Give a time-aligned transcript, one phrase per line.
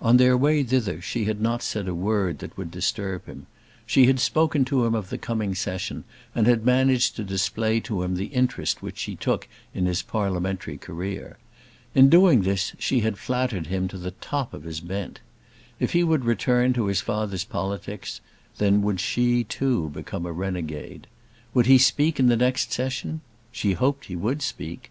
[0.00, 3.46] On their way thither she had not said a word that would disturb him.
[3.86, 6.02] She had spoken to him of the coming Session,
[6.34, 10.76] and had managed to display to him the interest which she took in his parliamentary
[10.76, 11.38] career.
[11.94, 15.20] In doing this she had flattered him to the top of his bent.
[15.78, 18.20] If he would return to his father's politics,
[18.58, 21.06] then would she too become a renegade.
[21.54, 23.20] Would he speak in the next Session?
[23.52, 24.90] She hoped he would speak.